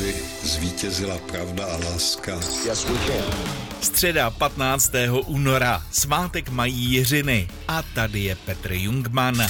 [0.00, 2.40] aby zvítězila pravda a láska.
[2.66, 3.34] Yes, we can.
[3.80, 4.92] Středa 15.
[5.26, 9.46] února, svátek mají Jiřiny a tady je Petr Jungman.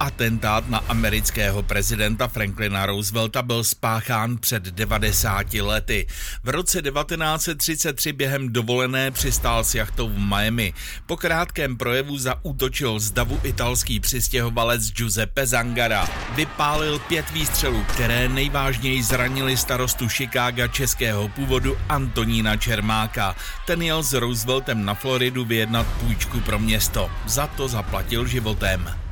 [0.00, 6.06] Atentát na amerického prezidenta Franklina Roosevelta byl spáchán před 90 lety.
[6.42, 10.74] V roce 1933 během dovolené přistál s jachtou v Miami.
[11.06, 16.08] Po krátkém projevu zaútočil z davu italský přistěhovalec Giuseppe Zangara.
[16.34, 23.36] Vypálil pět výstřelů, které nejvážněji zranili starostu Chicaga českého původu Antonína Čermáka.
[23.66, 27.10] Ten jel s Rooseveltem na Floridu vyjednat půjčku pro město.
[27.26, 29.03] Za to zaplatil životem.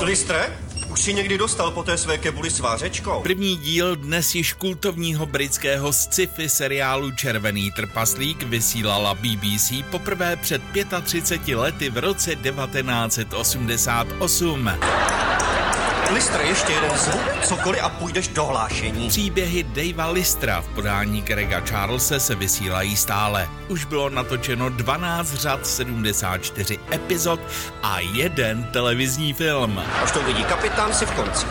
[0.00, 0.58] Listre,
[0.90, 3.20] už si někdy dostal po té své kebuli s vářečkou?
[3.22, 10.62] První díl dnes již kultovního britského sci-fi seriálu Červený trpaslík vysílala BBC poprvé před
[11.04, 14.70] 35 lety v roce 1988.
[16.10, 19.08] Listre, ještě jeden zvuk, cokoliv a půjdeš do hlášení.
[19.08, 23.48] Příběhy Davea Listra v podání Grega Charlesa se vysílají stále.
[23.68, 27.40] Už bylo natočeno 12 řad, 74 epizod
[27.82, 29.82] a jeden televizní film.
[30.02, 31.46] Až to vidí kapitán si v konci.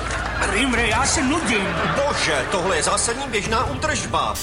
[0.54, 1.68] Rimre, já se nudím.
[1.96, 4.34] Bože, tohle je zásadní běžná údržba.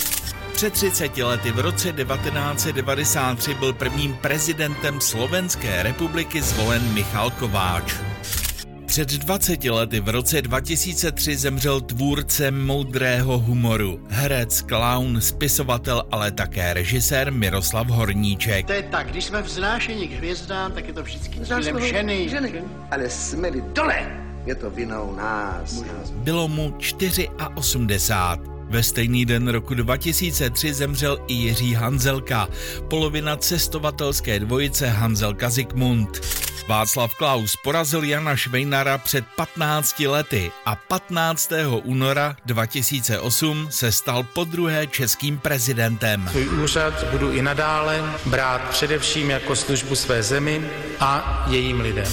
[0.52, 8.07] Před 30 lety v roce 1993 byl prvním prezidentem Slovenské republiky zvolen Michal Kováč.
[8.98, 16.74] Před 20 lety v roce 2003 zemřel tvůrce moudrého humoru, herec, clown, spisovatel, ale také
[16.74, 18.66] režisér Miroslav Horníček.
[18.66, 22.28] To je tak, když jsme vznášení k hvězdám, tak je to vždycky cílem ženy.
[22.28, 22.62] ženy.
[22.90, 24.06] Ale jsme-li dole,
[24.46, 25.82] je to vinou nás.
[26.12, 26.74] Bylo mu
[27.54, 28.58] 84.
[28.70, 32.48] Ve stejný den roku 2003 zemřel i Jiří Hanzelka,
[32.90, 36.20] polovina cestovatelské dvojice Hanzelka Zikmund.
[36.68, 41.52] Václav Klaus porazil Jana Švejnara před 15 lety a 15.
[41.82, 46.28] února 2008 se stal podruhé českým prezidentem.
[46.30, 50.70] Svůj úřad budu i nadále brát především jako službu své zemi
[51.00, 52.12] a jejím lidem.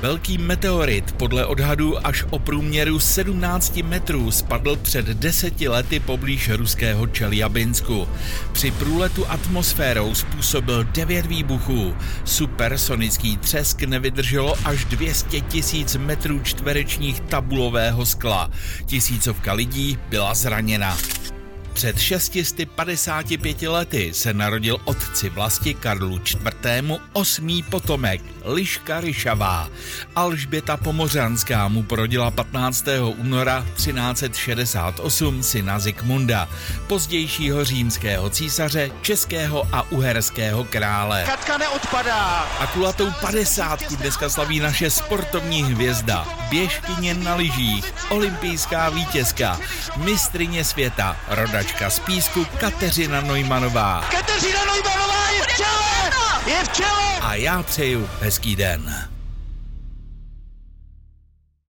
[0.00, 7.06] Velký meteorit podle odhadu až o průměru 17 metrů spadl před deseti lety poblíž ruského
[7.06, 8.08] Čeljabinsku.
[8.52, 11.94] Při průletu atmosférou způsobil devět výbuchů.
[12.24, 18.50] Supersonický třesk nevydrželo až 200 tisíc metrů čtverečních tabulového skla.
[18.86, 20.96] Tisícovka lidí byla zraněna.
[21.80, 27.00] Před 655 lety se narodil otci vlasti Karlu IV.
[27.12, 29.68] osmý potomek, Liška Ryšavá.
[30.16, 32.84] Alžběta Pomořanská mu porodila 15.
[33.16, 36.48] února 1368 syna Zikmunda,
[36.86, 41.24] pozdějšího římského císaře, českého a uherského krále.
[41.26, 42.24] Katka neodpadá.
[42.60, 49.60] A kulatou padesátku dneska slaví naše sportovní hvězda, běžkyně na lyžích, olympijská vítězka,
[49.96, 51.16] mistrině světa,
[51.70, 54.04] rodačka z písku Kateřina Nojmanová.
[54.10, 56.10] Kateřina Nojmanová je v čele!
[56.46, 57.18] Je v čele!
[57.20, 59.08] A já přeju hezký den.